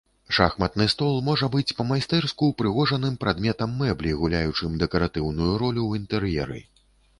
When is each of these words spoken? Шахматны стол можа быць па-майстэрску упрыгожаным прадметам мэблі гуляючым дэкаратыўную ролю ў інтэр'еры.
Шахматны 0.35 0.85
стол 0.93 1.19
можа 1.27 1.49
быць 1.55 1.75
па-майстэрску 1.81 2.49
упрыгожаным 2.53 3.19
прадметам 3.25 3.77
мэблі 3.83 4.15
гуляючым 4.25 4.81
дэкаратыўную 4.87 5.53
ролю 5.67 5.81
ў 5.87 5.91
інтэр'еры. 6.05 6.59